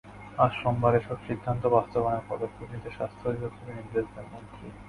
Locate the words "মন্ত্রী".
4.33-4.67